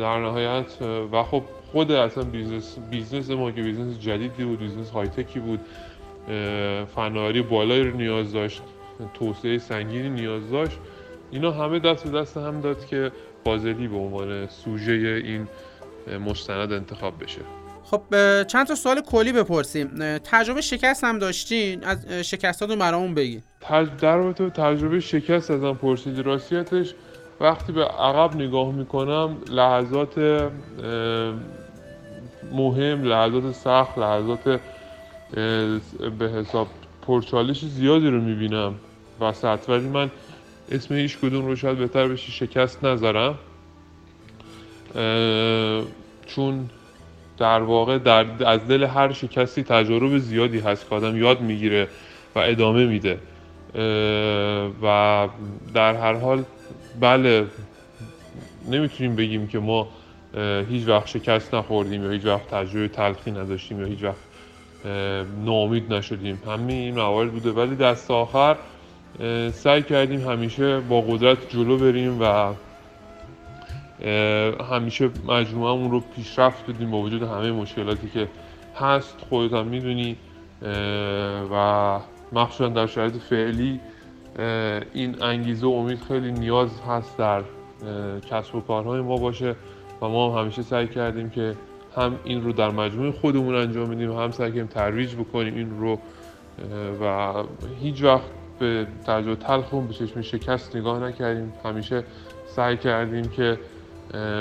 [0.00, 1.42] در نهایت و خب
[1.72, 5.60] خود اصلا business, business ما که business جدیدی بود business های tech ی بود
[6.94, 8.62] فناوری بالایی رو نیاز داشت
[9.14, 10.78] توسعه سنگینی نیاز داشت.
[11.30, 13.12] اینا همه دست به دست هم داد که
[13.44, 14.92] بازلی به عنوان سوژه
[15.24, 15.48] این
[16.26, 17.40] مستند انتخاب بشه.
[17.90, 18.02] خب
[18.42, 20.18] چند تا سوال کلی بپرسیم.
[20.18, 23.42] تجربه شکست هم داشتین؟ از شکستات رو برامون بگی
[24.00, 26.94] در رابطه تجربه شکست ازم پرسیدی راستیتش
[27.40, 30.18] وقتی به عقب نگاه می‌کنم لحظات
[32.52, 34.60] مهم لحظات سخت لحظات
[36.18, 36.68] به حساب
[37.06, 38.74] پرچالش زیادی رو می‌بینم
[39.20, 39.58] وسط.
[39.68, 40.10] ولی من
[40.70, 43.38] اسم هیچ کدوم رو شاید بهتر بشه شکست نذارم.
[46.26, 46.70] چون
[47.40, 51.88] در واقع در از دل هر شکستی تجارب زیادی هست که آدم یاد می‌گیره
[52.34, 53.18] و ادامه میده.
[54.82, 55.28] و
[55.74, 56.44] در هر حال
[57.00, 57.46] بله
[58.70, 59.88] نمی‌تونیم بگیم که ما
[60.70, 64.16] هیچ وقت شکست نخوردیم یا هیچ وقت تجربه تلخی نداشتیم یا هیچ وقت
[65.44, 66.42] ناامید نشدیم.
[66.46, 67.50] همه این موارد بوده.
[67.50, 68.56] ولی دست آخر
[69.52, 72.52] سعی کردیم همیشه با قدرت جلو بریم و
[74.70, 78.28] همیشه مجموعه رو پیشرفت بدیم با وجود همه مشکلاتی که
[78.76, 80.16] هست خودت هم می‌دونی
[81.52, 81.98] و
[82.32, 83.80] مخصوصا در شرایط فعلی
[84.94, 87.42] این انگیزه و امید خیلی نیاز هست در
[88.30, 89.56] کسب و کارهای ما باشه.
[90.02, 91.54] و ما هم همیشه سعی کردیم که
[91.96, 95.98] هم این رو در مجموع خودمون انجام میدیم هم سعی کردیم ترویج بکنیم این رو.
[97.02, 97.32] و
[97.80, 101.52] هیچ وقت به تجربه تلخون به چشم شکست نگاه نکردیم.
[101.64, 102.04] همیشه
[102.46, 103.58] سعی کردیم که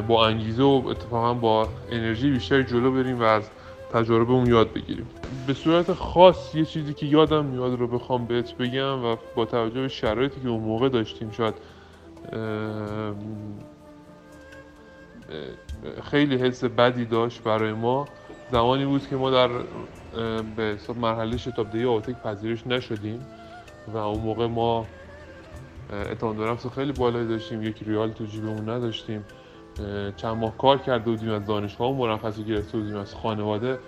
[0.08, 3.49] با انگیزه و اتفاقا با انرژی بیشتری جلو بریم و از
[3.93, 5.08] تجربه اون یاد بگیریم.
[5.47, 9.82] به صورت خاص یه چیزی که یادم میاد رو بخوام بهت بگم و با توجه
[9.82, 11.53] به شرایطی که اون موقع داشتیم شاید
[16.03, 18.08] خیلی حس بدی داشت برای ما.
[18.51, 19.49] زمانی بود که ما در
[20.55, 23.25] به مرحله شتاب دهی آتک پذیرش نشدیم
[23.93, 24.86] و اون موقع ما
[25.93, 29.25] اعتماد نفس خیلی بالایی داشتیم یک ریال تو جیبمون نداشتیم.
[30.18, 33.80] چند ماه کار کرده بودیم از دانشگاه مرخصی گرفته بودیم از خانواده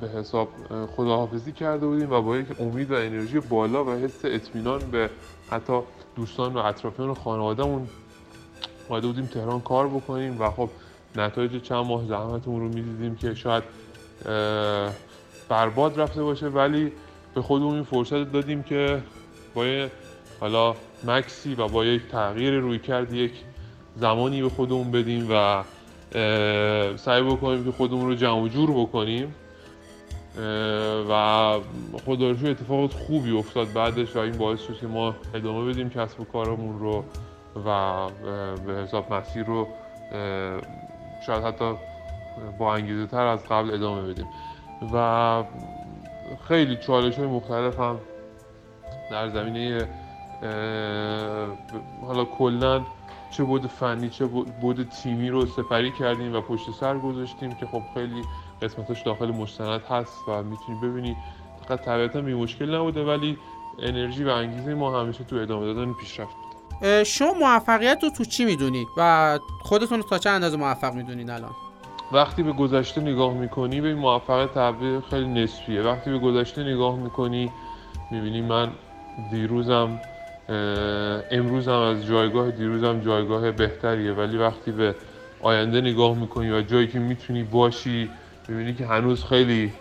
[0.00, 0.48] به حساب
[0.96, 5.10] خداحافظی کرده بودیم و با یک امید و انرژی بالا و حس اطمینان به
[5.50, 5.80] حتی
[6.16, 7.88] دوستان و اطرافیان و خانوادهمون
[8.88, 10.70] اومده بودیم تهران کار بکنیم و خب
[11.16, 13.62] نتایج چند ماه زحمتمون رو می‌دیدیم که شاید
[15.48, 16.92] برباد رفته باشه ولی
[17.34, 19.02] به خودمون این فرصت دادیم که
[19.54, 19.88] با
[20.40, 23.32] حالا مکسی و با یک تغییر روی کرد یک
[24.00, 25.62] زمانی به خودمون بدیم و
[26.96, 29.34] سعی بکنیم که خودمون رو جمع جور بکنیم.
[31.10, 31.52] و
[32.06, 36.24] خدا اتفاقات خوبی افتاد بعدش و این باعث شد که ما ادامه بدیم کسب و
[36.24, 37.04] کارمون رو
[37.66, 38.06] و
[38.66, 39.68] به حساب مسیر رو
[41.26, 41.74] شاید حتی
[42.58, 44.26] با انگیزه تر از قبل ادامه بدیم.
[44.94, 45.44] و
[46.48, 47.98] خیلی چالش های مختلف هم
[49.10, 49.88] در زمینه
[52.06, 52.82] حالا کلا
[53.30, 54.26] چه بود فنی چه
[54.60, 58.22] بود تیمی رو سپری کردیم و پشت سر گذاشتیم که خب خیلی
[58.62, 61.16] قسمتش داخل مستند هست و می‌تونی ببینی.
[61.68, 63.38] فقط طبیعتا بی مشکل نبوده ولی
[63.78, 67.02] انرژی و انگیزه ما همیشه تو ادامه دادن پیشرفت بود.
[67.02, 71.50] شما موفقیت رو تو چی می‌دونی؟ و خودتون تا چه اندازه موفق می‌دونین الان؟
[72.12, 75.82] وقتی به گذشته نگاه می‌کنی به موفقیت تعبیر خیلی نسبیه.
[75.82, 77.52] وقتی به گذشته نگاه می‌کنی
[78.10, 78.72] می‌بینی من
[79.30, 80.00] دیروزم
[81.30, 84.94] امروز هم از جایگاه دیروزم جایگاه بهتریه ولی وقتی به
[85.40, 88.10] آینده نگاه می‌کنی و جایی که می‌تونی باشی
[88.48, 89.72] می‌بینی که هنوز خیلی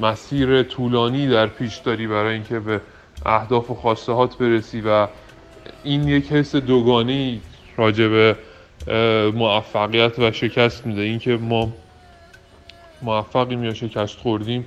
[0.00, 2.80] مسیر طولانی در پیش داری برای اینکه به
[3.26, 5.08] اهداف و خواسته برسی و
[5.84, 7.40] این یک حس دوگانی
[7.76, 8.36] راجع به
[9.34, 11.00] موفقیت و شکست میده.
[11.00, 11.72] اینکه ما
[13.02, 14.64] موفقیم یا شکست خوردیم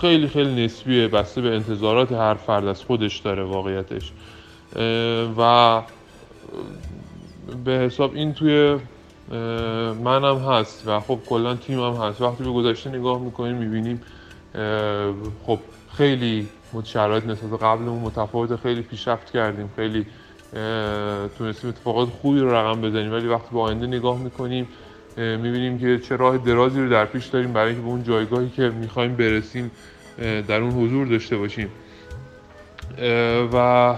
[0.00, 4.12] خیلی خیلی نسبیه بسته به انتظارات هر فرد از خودش داره واقعیتش.
[5.38, 5.82] و
[7.64, 8.76] به حساب این توی
[10.04, 12.20] منم هست و خب کلا تیم هم هست.
[12.20, 14.02] وقتی به گذشته نگاه می‌کنیم می‌بینیم
[15.46, 15.58] خب
[15.96, 16.48] خیلی
[16.84, 19.70] شرایط نسبت قبلمون متفاوت خیلی پیشرفت کردیم.
[19.76, 20.06] خیلی
[21.38, 23.12] تونستیم اتفاقات خوبی رو رقم بزنیم.
[23.12, 24.68] ولی وقتی به آینده نگاه می‌کنیم
[25.16, 28.62] می‌بینیم که چه راه درازی رو در پیش داریم برای اینکه به اون جایگاهی که
[28.62, 29.70] می‌خوایم برسیم
[30.48, 31.68] در اون حضور داشته باشیم.
[33.52, 33.96] و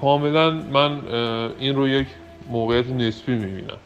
[0.00, 1.00] کاملا من
[1.58, 2.06] این رو یک
[2.50, 3.76] موقعیت نسبی می‌بینم.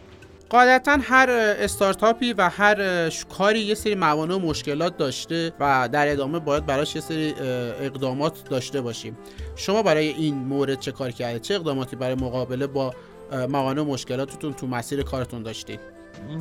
[0.50, 6.38] قاعدتا هر استارتاپی و هر کاری یه سری موانع و مشکلات داشته و در ادامه
[6.38, 7.34] باید براش یه سری
[7.80, 9.16] اقدامات داشته باشیم.
[9.56, 12.94] شما برای این مورد چه کار کرده چه اقداماتی برای مقابله با
[13.32, 15.80] موانع و مشکلاتتون تو مسیر کارتون داشتید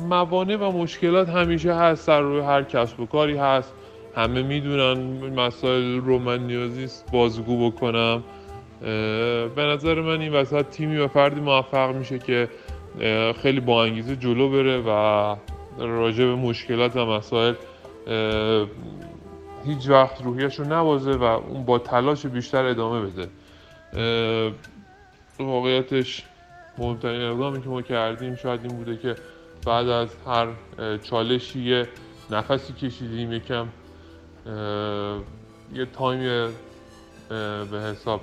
[0.08, 3.74] موانع و مشکلات همیشه هست در روی هر کسب و کاری هست.
[4.16, 5.00] همه می‌دونن
[5.34, 8.22] مسائل رو من نیازیست بازگو بکنم.
[9.54, 12.48] به نظر من این وسط تیمی و فردی موفق میشه که
[13.42, 15.36] خیلی با انگیزه جلو بره و
[15.78, 17.54] راجع به مشکلات و مسائل
[19.64, 23.28] هیچ وقت روحیش رو نبازه و اون با تلاش بیشتر ادامه بده.
[25.38, 26.24] واقعیتش
[26.78, 29.16] مهمترین اقدامی که ما کردیم شاید این بوده که
[29.66, 30.48] بعد از هر
[31.02, 31.88] چالشی یه
[32.30, 33.68] نفسی کشیدیم یکم
[35.74, 36.52] یه تایم
[37.70, 38.20] به حساب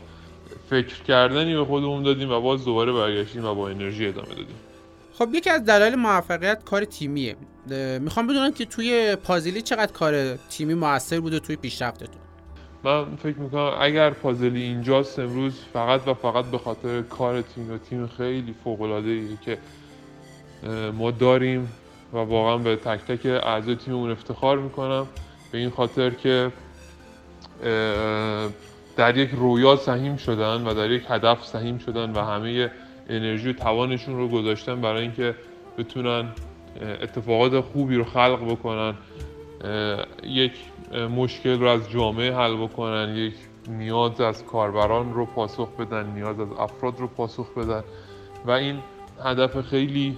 [0.70, 4.56] فکر کردنی به خودمون دادیم و باز دوباره برگشتیم و با انرژی ادامه دادیم.
[5.14, 7.36] خب یکی از دلایل موفقیت کار تیمیه.
[8.00, 12.22] می‌خوام بدونم که توی پازیلی چقدر کار تیمی موثر بوده توی پیشرفتتون؟
[12.84, 17.78] من فکر می‌کنم اگر پازلی اینجاست امروز فقط و فقط به خاطر کار تیم و
[17.78, 19.58] تیم خیلی فوق العاده که
[20.94, 21.72] ما داریم
[22.14, 25.08] و واقعا به تک تک اعضای تیممون افتخار می‌کنم.
[25.52, 26.52] به این خاطر که
[28.98, 32.72] در یک رویا سهیم شدن و در یک هدف سهیم شدن و همه
[33.10, 35.36] انرژی و توانشون رو گذاشتن برای اینکه
[35.78, 36.30] بتونن
[37.02, 38.94] اتفاقات خوبی رو خلق بکنن.
[40.24, 40.54] یک
[41.16, 43.34] مشکل رو از جامعه حل بکنن یک
[43.68, 47.84] نیاز از کاربران رو پاسخ بدن نیاز از افراد رو پاسخ بدن.
[48.46, 48.80] و این
[49.24, 50.18] هدف خیلی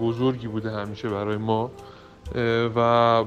[0.00, 1.70] بزرگی بوده همیشه برای ما.
[2.76, 3.24] و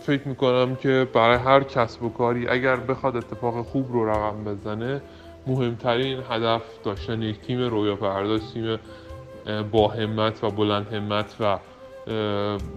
[0.00, 5.00] فکر می‌کنم که برای هر کسب و کاری اگر بخواد اتفاق خوب رو رقم بزنه
[5.46, 8.78] مهمترین هدف داشتن یک تیم رویا پرداز تیم
[9.72, 11.58] با همت و بلند همت و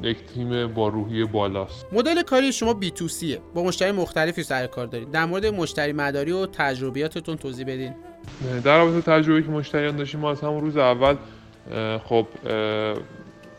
[0.04, 1.86] یک تیم با روحی بالاست.
[1.92, 5.12] مدل کاری شما بی تو سیه با مشتری مختلفی سر کار دارید.
[5.12, 7.96] در مورد مشتری مداری و تجربیاتتون توضیح بدین.
[8.64, 11.16] در رابطه تجربه که مشتریان داشتیم ما از همون روز اول
[12.04, 12.28] خب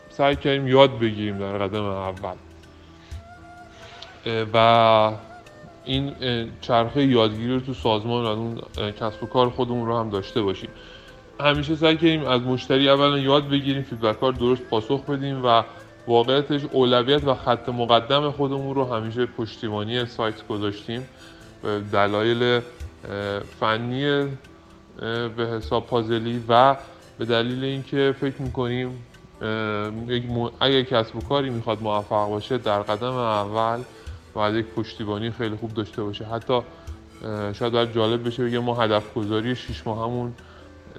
[0.09, 2.35] سعی کردیم یاد بگیریم در قدم اول.
[4.53, 5.11] و
[5.85, 6.13] این
[6.61, 8.61] چرخه یادگیری رو تو سازمان و اون
[8.91, 10.69] کسب و کار خودمون رو هم داشته باشیم.
[11.41, 15.63] همیشه سعی کردیم از مشتری اولا یاد بگیریم فیدبک ها درست پاسخ بدیم و
[16.07, 21.07] واقعیتش اولویت و خط مقدم خودمون رو همیشه پشتیبانی سایت گذاشتیم.
[21.91, 22.61] دلایل
[23.59, 24.27] فنی
[25.37, 26.75] به حساب پازلی و
[27.17, 29.03] به دلیل اینکه فکر می‌کنیم
[30.59, 33.79] اگر کسب و کاری می‌خواد موفق باشه در قدم اول
[34.33, 36.25] باید یک پشتیبانی خیلی خوب داشته باشه.
[36.25, 36.59] حتی
[37.53, 40.33] شاید باید جالب بشه بگه ما هدف گذاری شیش ماهمون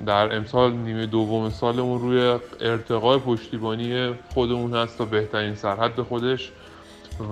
[0.07, 6.53] در امسال نیمه دوم سالمون روی ارتقای پشتیبانی خودمون هست تا بهترین سرحد خودش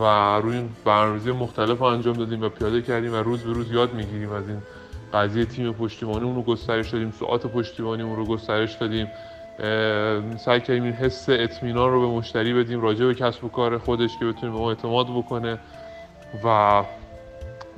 [0.01, 0.05] و
[0.41, 4.49] روی برنامه‌ریزی مختلف انجام دادیم و پیاده کردیم و روز به روز یاد می‌گیریم از
[4.49, 4.63] این
[5.15, 5.45] قضیه.
[5.45, 9.07] تیم پشتیبانی اون رو گسترش دادیم ساعت پشتیبانی اون رو گسترش دادیم.
[10.39, 14.11] سعی کردیم این حس اطمینان رو به مشتری بدیم راجع به کسب و کار خودش
[14.19, 15.59] که بتونه به ما اعتماد بکنه
[16.45, 16.83] و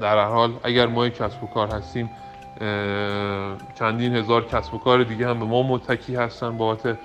[0.00, 2.10] در هر حال اگر ما یک کسب و کار هستیم
[3.78, 6.98] چندین هزار کسب و کار دیگه هم به ما متکی هستن بابت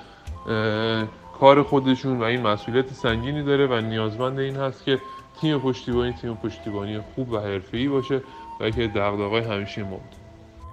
[1.39, 4.99] کار خودشون و این مسئولیت سنگینی داره و نیازمند این هست که
[5.41, 8.21] تیم پشتیبانی تیم پشتیبانی خوب و حرفه‌ای باشه
[8.59, 9.99] و که دغدغه‌های همیشه ما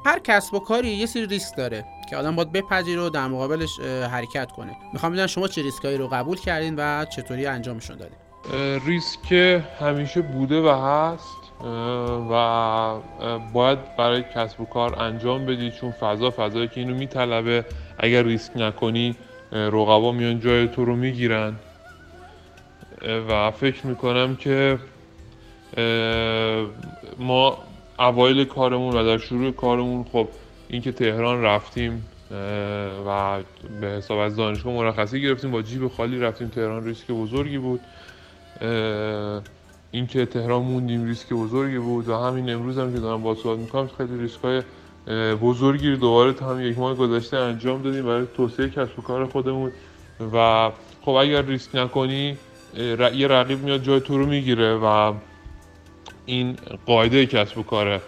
[0.06, 3.80] هر کسب و کاری یه سری ریسک داره که آدم باید بپذیره و در مقابلش
[4.10, 4.76] حرکت کنه.
[4.92, 8.18] می‌خوام بدونم شما چه ریسکایی رو قبول کردین و چطوری انجامشون دادین؟
[8.86, 9.32] ریسک
[9.80, 11.43] همیشه بوده و هست.
[12.30, 12.98] و
[13.52, 17.64] باید برای کسب و کار انجام بدی چون فضا فضایی که اینو میطلبه.
[17.98, 19.16] اگر ریسک نکنی
[19.52, 21.54] رقبا میان جای تو رو می‌گیرن.
[23.28, 24.78] و فکر می‌کنم که
[27.18, 27.58] ما
[27.98, 30.28] اوایل کارمون و در شروع کارمون خب
[30.68, 32.06] اینکه تهران رفتیم
[33.06, 33.38] و
[33.80, 36.48] به حساب از دانشگاه مرخصی گرفتیم با جیب خالی رفتیم.
[36.48, 37.80] تهران ریسک بزرگی بود.
[39.94, 43.90] اینکه تهران موندیم ریسک بزرگی بود و همین امروز هم که دارم با صحبت می‌کنم
[43.98, 44.62] خیلی ریسک های
[45.36, 49.72] بزرگی دوباره تا هم یک ماه گذشته انجام دادیم برای توسعه کسب و کار خودمون.
[50.34, 50.70] و
[51.02, 52.36] خب اگر ریسک نکنی
[53.14, 55.12] یه رقیب میاد جای تو رو می‌گیره و
[56.26, 58.00] این قاعده کسب و کاره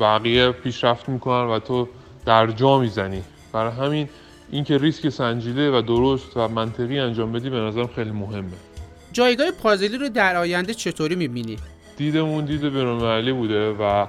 [0.00, 1.88] بقیه پیشرفت می‌کنن و تو
[2.26, 3.22] در جا می‌زنی.
[3.52, 4.08] برای همین
[4.50, 8.73] اینکه ریسک سنجیده و درست و منطقی انجام بدی به نظرم خیلی مهمه.
[9.14, 11.56] جایگاه پازلی رو در آینده چطوری می‌بینی؟
[11.96, 14.06] دیدمون دید بینالمللی بوده و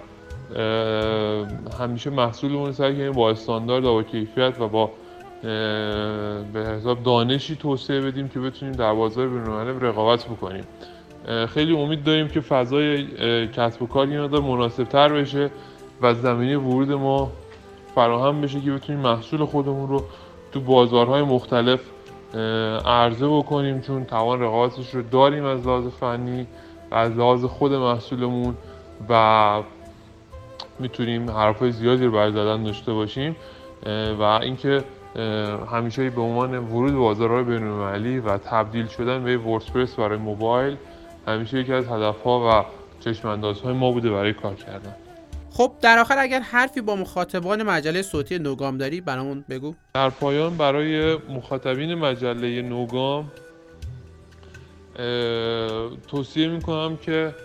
[1.80, 4.92] همیشه محصولمون سعی کنیم با استاندارد و با کیفیت و با
[6.54, 10.64] به حساب دانشی توسعه بدیم که بتونیم در بازار بینالمللی رقابت بکنیم
[11.54, 13.08] خیلی امید داریم که فضای
[13.48, 15.50] کسب و کار این مناسب تر بشه
[16.02, 17.32] و زمینه ورود ما
[17.96, 20.04] فراهم بشه که بتونیم محصول خودمون رو
[20.52, 21.80] تو بازارهای مختلف
[22.86, 26.48] عرضه بکنیم چون توان رقابتش رو داریم از لحاظ فنی
[26.92, 28.58] و از لحاظ خود محصولمون
[29.10, 29.62] و
[30.80, 33.36] می‌تونیم حرفای زیادی رو برای زدن داشته باشیم.
[34.20, 34.84] و اینکه
[35.72, 40.78] همیشه به عنوان ورود به بازارهای بین‌المللی و تبدیل شدن به وردپرس برای موبایل
[41.28, 42.66] همیشه یکی از هدفها و
[43.00, 44.96] چشماندازهای ما بوده برای کار کردن.
[45.58, 49.76] خب در آخر اگر حرفی با مخاطبان مجله صوتی نوگام داری برامون بگو.
[49.94, 53.32] در پایان برای مخاطبین مجله نوگام
[56.08, 57.36] توصیه می‌کنم که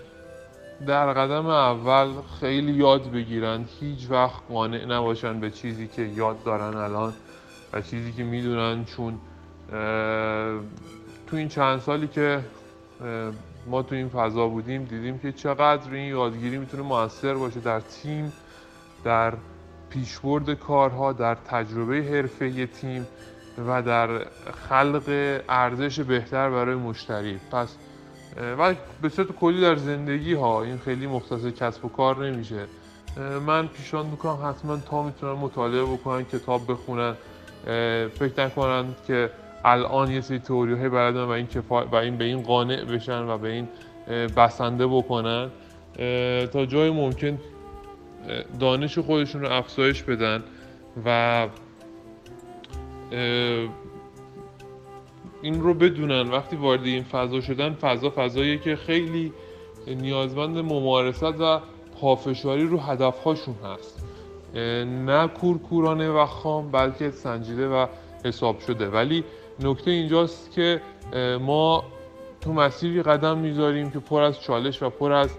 [0.86, 2.08] در قدم اول
[2.40, 7.12] خیلی یاد بگیرن هیچ وقت قانع نباشن به چیزی که یاد دارن الان
[7.72, 9.18] و چیزی که می‌دونن چون
[11.26, 12.40] تو این چند سالی که
[13.66, 18.32] ما تو این فضا بودیم دیدیم که چقدر این یادگیری می‌تونه موثر باشه در تیم
[19.04, 19.32] در
[19.90, 23.06] پیشبرد کارها در تجربه حرفه تیم
[23.68, 24.08] و در
[24.68, 25.02] خلق
[25.48, 27.40] ارزش بهتر برای مشتری.
[27.52, 27.76] پس
[28.58, 32.66] و به صورت کلی در زندگی ها این خیلی مختصر کسب و کار نمیشه.
[33.46, 37.14] من پیشان می‌کنم حتما تا می‌تونن مطالعه بکنن کتاب بخونن.
[38.14, 39.30] فکر نکنن که
[39.64, 41.84] الان یه سری تئوری های بلدن و این کفا...
[41.84, 43.68] و این به این قانع بشن و به این
[44.36, 45.50] بسنده بکنن
[46.52, 47.38] تا جای ممکن
[48.60, 50.42] دانش خودشون رو افزایش بدن
[51.06, 51.48] و
[55.42, 56.30] این رو بدونن.
[56.30, 59.32] وقتی وارد این فضا شدن فضا فضاییه که خیلی
[59.86, 61.60] نیازمند ممارست و
[62.00, 64.06] پافشاری رو هدفهاشون هست.
[64.84, 67.86] نه کورکورانه و خام بلکه سنجیده و
[68.24, 68.88] حساب شده.
[68.88, 69.24] ولی
[69.62, 70.80] نکته اینجاست که
[71.40, 71.84] ما
[72.40, 75.30] تو مسیری قدم می‌ذاریم که پر از چالش و پر از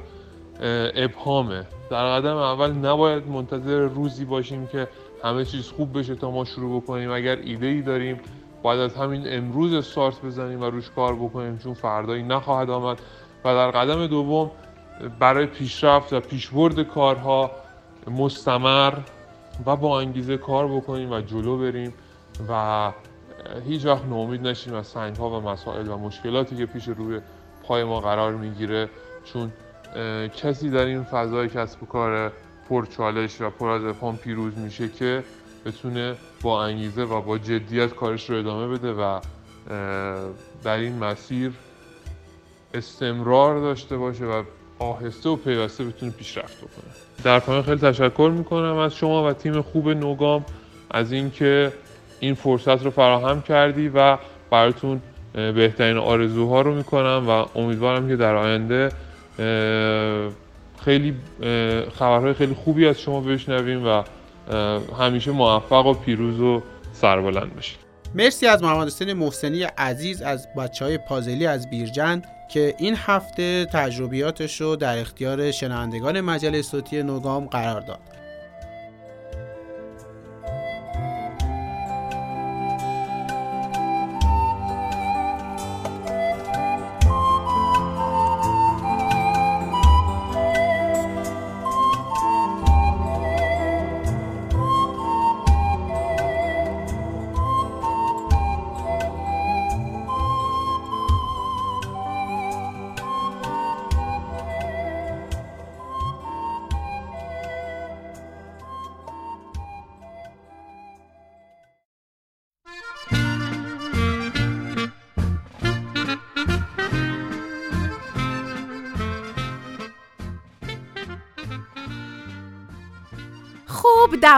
[0.96, 1.68] ابهامه.
[1.90, 4.88] در قدم اول نباید منتظر روزی باشیم که
[5.24, 7.12] همه چیز خوب بشه تا ما شروع بکنیم.
[7.12, 8.20] اگر ایده ای داریم
[8.64, 13.02] باید از همین امروز استارت بزنیم و روش کار بکنیم چون فردایی نخواهد آمد.
[13.46, 14.52] و در قدم دوم
[15.20, 17.52] برای پیشرفت و پیشبرد کارها
[18.08, 18.94] مستمر
[19.66, 21.94] و با انگیزه کار بکنیم و جلو بریم
[22.50, 22.92] و
[23.68, 27.20] هیچ وقت ناامید نشیم از سنگ ها و مسائل و مشکلاتی که پیش روی
[27.64, 28.89] پای ما قرار می‌گیره
[29.26, 29.52] چون
[30.36, 32.32] کسی در این فضای کسب و کار
[32.70, 35.24] پرچالش و پر از افهام پیروز میشه که
[35.66, 39.20] بتونه با انگیزه و با جدیت کارش رو ادامه بده و
[40.64, 41.52] در این مسیر
[42.74, 44.44] استمرار داشته باشه و
[44.80, 46.92] آهسته و پیوسته بتونه پیشرفت بکنه.
[47.24, 50.46] در پایان خیلی تشکر می‌کنم از شما و تیم خوب نوگام
[50.92, 51.74] از اینکه
[52.22, 54.18] این فرصت رو فراهم کردی و
[54.52, 55.02] براتون
[55.34, 58.90] بهترین آرزوها رو می‌کنم و امیدوارم که در آینده
[60.86, 61.16] خیلی
[62.00, 64.04] خبرهای خیلی خوبی از شما بشنویم و
[65.00, 66.62] همیشه موفق و پیروز و
[66.94, 67.78] سربلند باشید
[68.16, 73.66] مرسی از محمد حسین محسنی عزیز از بچه های پازلی از بیرجند که این هفته
[73.66, 78.00] تجربیاتش رو در اختیار شنوندگان مجله صوتی نوگام قرار داد.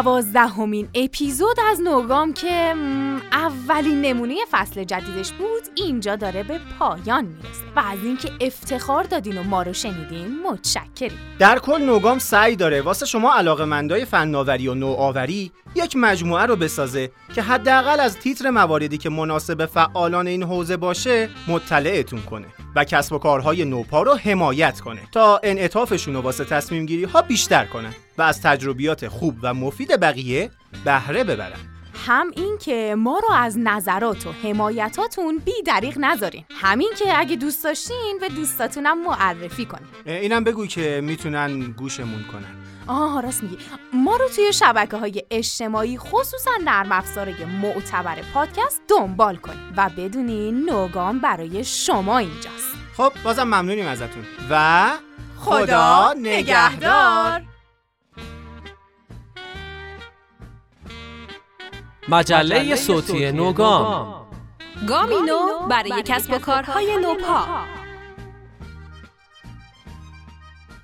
[0.03, 2.73] دوازدهمین اپیزود از نوگام که
[3.31, 7.63] اولین نمونه فصل جدیدش بود اینجا داره به پایان می‌رسه.
[7.75, 11.19] و از اینکه افتخار دادین و ما رو شنیدین متشکریم.
[11.39, 17.11] در کل نوگام سعی داره واسه شما علاقه فناوری و نوآوری یک مجموعه رو بسازه
[17.35, 22.47] که حداقل از تیتر مواردی که مناسب فعالان این حوزه باشه مطلعتون کنه.
[22.75, 27.21] و کسب و کارهای نوپا رو حمایت کنه تا انعطافشون رو واسه تصمیم گیری ها
[27.21, 30.51] بیشتر کنن و از تجربیات خوب و مفید بقیه
[30.85, 31.59] بهره ببرن.
[32.07, 36.43] هم این که ما رو از نظرات و حمایتاتون بی دریغ نذارین.
[36.49, 39.87] همین که اگه دوست داشتین به دوستاتونم معرفی کنین.
[40.05, 42.62] اینم بگو که می‌تونن گوشمون کنن.
[42.87, 43.57] آه راست میگی.
[43.93, 50.69] ما رو توی شبکه های اجتماعی خصوصا نرم افزارهای معتبر پادکست دنبال کنید و بدونین
[50.69, 52.73] نوگام برای شما اینجاست.
[52.97, 54.23] خب بازم ممنونیم ازتون.
[54.49, 54.89] و
[55.39, 57.41] خدا نگهدار.
[62.09, 64.25] مجله صوتی نوگام.
[64.87, 67.47] گامینو برای کسب و کارهای نوپا.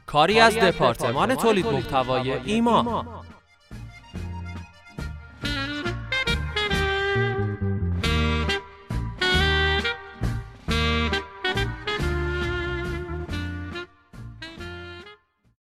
[0.09, 3.05] کاری از دپارتمان تولید محتوای ایما.